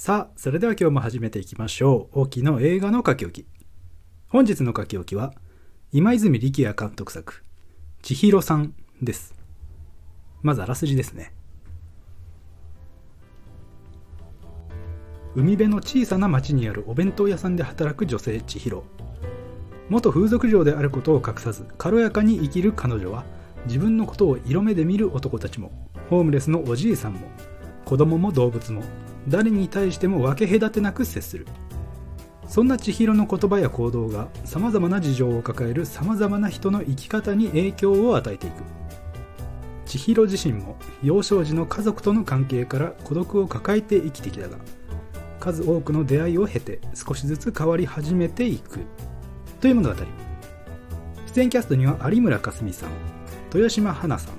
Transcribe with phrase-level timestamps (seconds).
[0.00, 2.20] さあ、それでは今日も始めていきましょう。
[2.20, 3.46] 沖の映画の書き置き。
[4.28, 5.34] 本日の書き置きは、
[5.90, 7.42] 今泉力也監督作、
[8.02, 9.34] 千尋さんです。
[10.40, 11.34] まずあらすじですね。
[15.34, 18.84] 海辺の小さな町にあるお弁当屋さんで働く女性千尋。
[19.88, 23.24] 元風俗嬢であることを隠さず、軽やかに生きる彼女は、
[23.66, 25.72] 自分のことを色目で見る男たちも、
[26.08, 27.28] ホームレスのおじいさんも、
[27.84, 28.84] 子供も動物も、
[29.28, 31.46] 誰に対しても分け隔てなく接する。
[32.48, 38.62] そんな千尋の言葉や行動が様々な事情を抱える様々な人の生き方に影響を与えていく。
[39.84, 44.56] 千尋自身も幼少時の家族との関係から孤独を抱えて生きてきたが、
[45.40, 48.80] 数多くの出会いを経て少しずつ変わり始めていく。
[49.60, 49.96] という物語。
[51.26, 52.90] 出演キャストには有村架純さん、
[53.52, 54.34] 豊島花さん、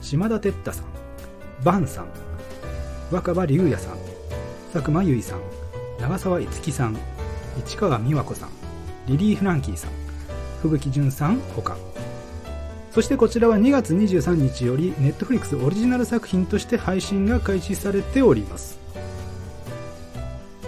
[0.00, 0.84] 島田哲太さん、
[1.64, 2.08] バンさん、
[3.10, 4.07] 若葉龍也さん、
[4.70, 5.40] 佐久間由衣さん、
[5.98, 6.96] 長澤いつきさん、
[7.64, 8.50] 市川美和子さん、
[9.06, 9.90] リリー・フランキーさん、
[10.60, 11.74] 吹雪純さん他。
[12.90, 18.78] そしてこちらは2月23日より Netflix オリジナル作品として配信が開始されております。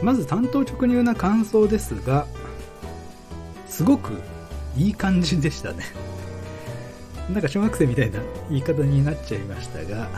[0.03, 2.27] まず担当直入な感想ですが、
[3.67, 4.15] すごく
[4.78, 5.84] いい感じでしたね。
[7.31, 10.09] なんか小学生みたいな言い方になっちゃいましたが、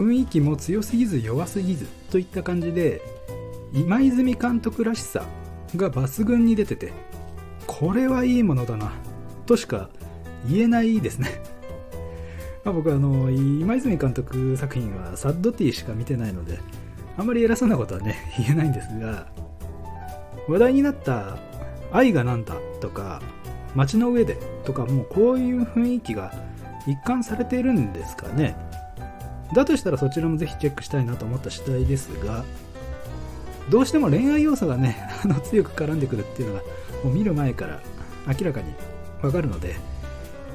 [0.00, 3.02] 雰囲気も強すぎず弱すぎずといった感じで、
[3.74, 5.26] 今泉監督らしさ
[5.76, 6.94] が抜群に出てて、
[7.66, 8.92] これはいいものだな、
[9.44, 9.90] としか
[10.48, 11.42] 言えないですね。
[12.64, 16.58] まあ、僕はあの、今泉監督作品はサッドティーしか見てないので、
[17.18, 19.26] あんまり偉そうなことはね、 言えないんですが、
[20.48, 21.36] 話題になった
[21.92, 23.20] 愛がなんだとか、
[23.74, 26.32] 街の上でとかもうこういう雰囲気が
[26.86, 28.69] 一貫されているんですかね。
[29.54, 32.44] だとしたらそちらもぜひチェックしたいなと思った次第ですが、
[33.68, 36.60] どうしても恋愛要素がね、 あの強く絡んでくるっていうのが、
[37.04, 37.80] もう見る前から
[38.26, 38.72] 明らかに
[39.22, 39.74] わかるので、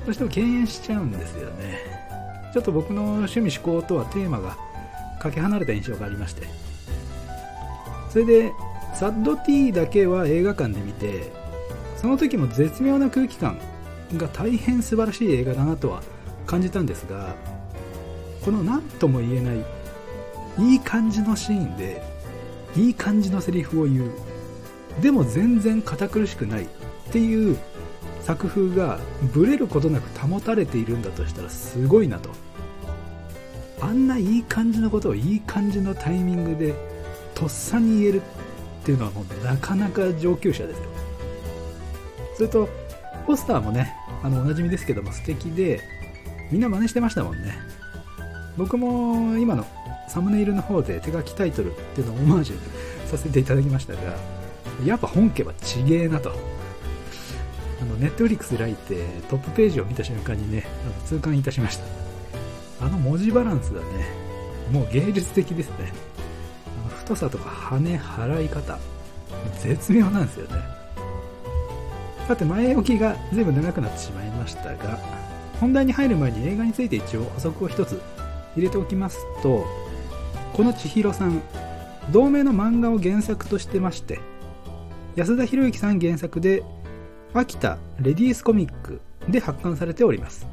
[0.05, 1.79] どうしても敬遠しちゃうんですよね。
[2.53, 4.57] ちょっと僕の趣味思考とはテーマが
[5.19, 6.47] かけ離れた印象がありまして。
[8.09, 8.53] それで、
[8.93, 11.31] サッドティーだけは映画館で見て、
[11.97, 13.59] その時も絶妙な空気感
[14.15, 16.01] が大変素晴らしい映画だなとは
[16.45, 17.35] 感じたんですが、
[18.45, 19.65] この何とも言えない
[20.59, 22.03] いい感じのシーンで
[22.75, 24.11] いい感じのセリフを言う。
[25.01, 26.63] でも全然堅苦しくない。
[26.63, 26.67] っ
[27.11, 27.57] ていう
[28.21, 28.99] 作風が
[29.33, 32.29] ブレることなく保たれているんだとしたらすごいなと。
[33.81, 36.73] あんないい感じのことをいい感じのタイミングで
[37.33, 40.83] とっさに言えるっていうのはもうなかなか上級者ですよ。
[42.35, 42.69] それと
[43.25, 45.81] ポスターもねあのおなじみですけども素敵で
[46.51, 47.57] みんな真似してましたもんね。
[48.57, 49.65] 僕も今の
[50.07, 54.15] サムネイルの方で手書きタイトルっていうのをオマージュさせていただきましたが、
[54.85, 56.31] やっぱ本家はちげえなと。
[57.81, 61.85] あの、ネットフリックス開いてトップページを見た瞬間にね、あの痛感いたしました。
[62.85, 63.87] あの文字バランスはね、
[64.71, 65.91] もう芸術的ですね。
[66.87, 68.79] あの太さとか羽、払い方、
[69.61, 70.61] 絶妙なんですよね。
[72.27, 74.97] さて、前置きが随分長くなってしまいましたが、
[75.59, 78.01] 本題に入る前に映画について一応補足を一つ
[78.55, 79.65] 入れておきますと
[80.53, 81.41] この千尋さん
[82.11, 84.19] 同名の漫画を原作としてまして
[85.15, 86.63] 安田博之さん原作で
[87.33, 90.47] 秋田レディースコミックで発刊されております。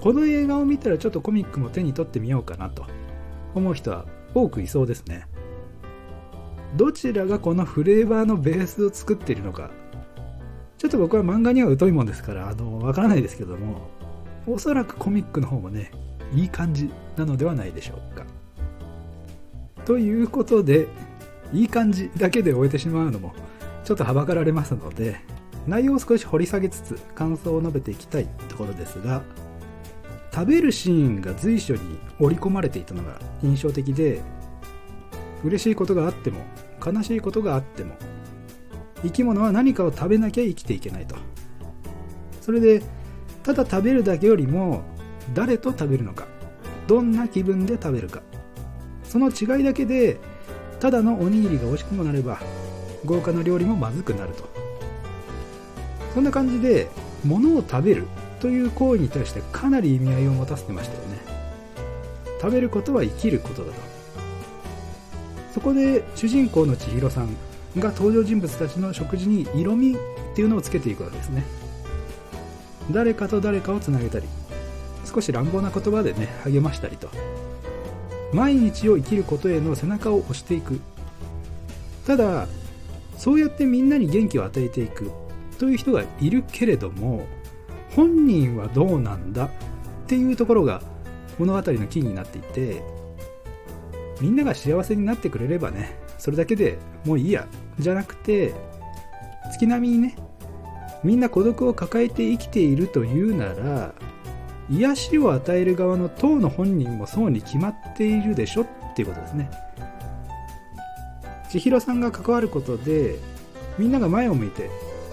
[0.00, 2.86] この映画を見たらちょっとコミックも手に取ってみようかなと
[3.54, 5.26] 思う人は多くいそうですね。
[6.76, 9.70] どちらがこのフレーバーのベースを作っているのか
[10.78, 13.90] ちょっと僕は漫画には疎いもんですからあのわからないですけども
[14.46, 15.90] おそらくコミックの方もね
[16.34, 18.24] いい感じなのではないでしょうか。
[19.84, 20.88] ということで、
[21.52, 23.34] いい感じだけで終えてしまうのも
[23.84, 25.16] ちょっとはばかられますので、
[25.66, 29.22] 内容を少し掘り下げつつ感想を述べていきたいところですが、
[30.32, 31.80] 食べるシーンが随所に
[32.20, 34.22] 織り込まれていたのが印象的で、
[35.42, 36.40] 嬉しいことがあっても、
[36.84, 37.96] 悲しいことがあっても、
[39.02, 41.16] 生き物は何かを食べなきゃ生きていけないと。
[42.40, 42.82] それで、
[43.42, 44.82] ただ食べるだけよりも、
[45.34, 46.26] 誰と食べるのか？
[46.86, 48.22] どんな気分で食べるか？
[49.04, 50.18] その違いだけで
[50.80, 52.40] ただのおにぎりが美味しくもなれば
[53.04, 54.48] 豪華な料理もまずくなると。
[56.14, 56.88] そんな感じで
[57.24, 58.06] 物を食べる
[58.40, 61.18] という行為に対してかなり意味合いを持たせてましたよね。
[62.40, 63.78] 食べることは生きることだと。
[65.52, 67.28] そこで主人公の千尋さん
[67.76, 69.96] が登場人物たちの食事に色味っ
[70.34, 71.44] ていうのをつけていくわけですね。
[72.90, 74.26] 誰かと誰かをつなげたり
[75.12, 77.08] 少し乱暴な言葉でね励ましたりと。
[78.32, 80.80] 毎日を生きることへの背中を押していく。
[82.06, 82.46] ただ
[83.18, 85.10] そうやってみんなに元気を与えていく。
[85.58, 87.26] という人がいるけれども
[87.94, 89.46] 本人はどうなんだ？
[89.46, 89.50] っ
[90.06, 90.80] ていうところが
[91.38, 92.82] 物語のキーになっていて
[94.20, 97.46] みんなが幸せになってくれればねそれだけでもういいや。
[97.78, 98.54] じゃなくて
[99.52, 100.16] 月並みにね
[101.02, 103.94] みんな孤独を抱えて生きているというなら
[104.70, 109.50] 癒しを与える側の当の本人もそうに決まっているでしょっていうことですね。
[111.48, 113.16] 千尋さんが関わることで
[113.76, 114.70] みんなが前を向いて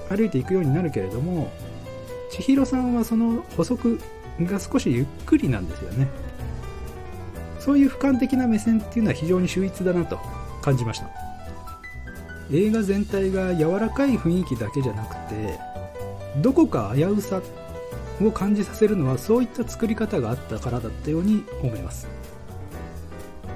[0.10, 1.52] 歩いていくようになるけれども
[2.30, 4.00] 千尋さんはその補足
[4.42, 6.08] が少しゆっくりなんですよね。
[7.60, 10.20] そういう俯瞰的な目線っていうのは非常に秀逸だなと
[10.62, 11.10] 感じました。
[12.52, 15.60] 映画全体が柔らかい雰囲気だけじゃなくて
[16.42, 17.42] どこか危うさ
[18.22, 22.08] を感じさせるのはそういった作り方があったからだったように思います。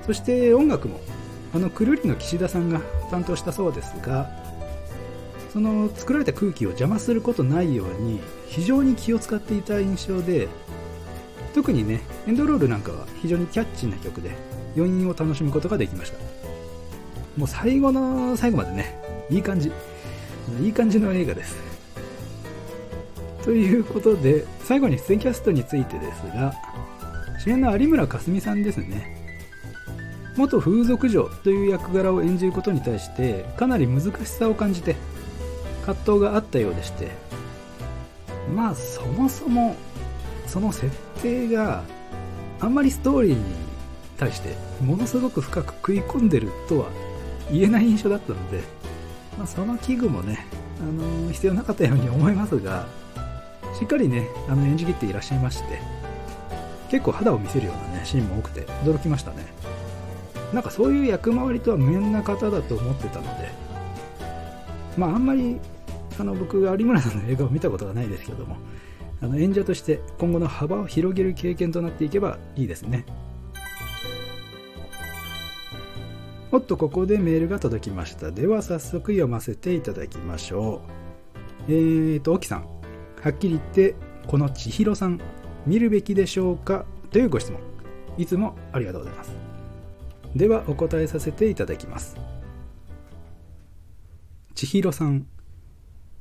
[0.05, 0.99] そして音楽も
[1.53, 2.79] あのくるりの岸田さんが
[3.09, 4.29] 担当したそうですが
[5.51, 10.47] その作られた空気を邪魔することないように非常に気を使っていた印象で
[11.53, 14.31] 特にねエンドロールなんかは非常にキャッチーな曲で
[14.75, 16.17] 余韻を楽しむことができました。
[17.37, 19.71] もう最後の最後までねいい感じ
[20.61, 21.70] いい感じの映画です。
[23.43, 26.53] ということで最後に出演キャストについてですが
[27.39, 29.19] 主演の有村架純さんですね。
[30.37, 34.95] 元風俗嬢という役柄を演じることに対してかなり難しさを感じて
[35.85, 37.31] 葛藤があったようでして。
[38.55, 39.75] まあそもそも
[40.47, 40.91] その設
[41.21, 41.83] 定が
[42.59, 43.43] あんまりストーリーに
[44.17, 46.89] 対してものすごく深く食い込んでるとは
[47.51, 48.61] 言えない印象だったので、
[49.37, 50.45] まあ、その器具もね、
[50.79, 52.85] あのー、必要なかったように思いますが
[53.81, 55.79] しっかりねあの演じきっていらっしゃいまして
[56.91, 59.47] 結構肌を見せるようなねシーンも多くて驚きましたね。
[60.53, 63.49] なんかそういう役回りとは無縁な方だと思ってたので
[64.97, 65.59] まああんまり
[66.19, 68.57] あの僕有村さんの映画を見たことがないですけども
[69.19, 73.03] あの演者として今後の幅を広げる経験となっていけばいいですね。
[76.51, 78.29] おっとここでメールが届きました。
[78.29, 80.81] では早速読ませていただきましょ
[81.67, 81.71] う。
[81.71, 82.80] えーと沖さん。
[83.21, 83.95] はっきり言って
[84.25, 85.21] この千尋さん
[85.67, 86.85] 見るべきでしょうか？
[87.11, 87.61] というご質問。
[88.17, 89.35] いつもありがとうございます。
[90.35, 92.17] ではお答えさせていただきます。
[94.55, 95.27] 千尋さん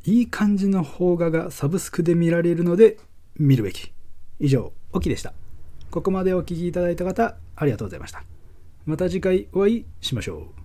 [0.05, 2.99] いい感じの邦画がサブスクで見られるので
[3.37, 3.93] 見るべき。
[4.39, 5.33] 以上オキでした。
[5.91, 8.25] ここまでお聴きいただいた方ありがとうございました。
[8.85, 10.60] また次回お会いしましょう。